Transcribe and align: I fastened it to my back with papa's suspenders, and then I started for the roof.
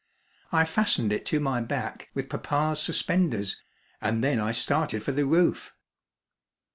I 0.51 0.65
fastened 0.65 1.13
it 1.13 1.27
to 1.27 1.39
my 1.39 1.61
back 1.61 2.09
with 2.15 2.27
papa's 2.27 2.81
suspenders, 2.81 3.61
and 4.01 4.23
then 4.23 4.39
I 4.39 4.51
started 4.51 5.03
for 5.03 5.11
the 5.11 5.27
roof. 5.27 5.75